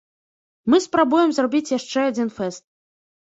Мы 0.73 0.79
спрабуем 0.85 1.29
зрабіць 1.41 1.73
яшчэ 1.75 1.99
адзін 2.13 2.33
фэст. 2.39 2.63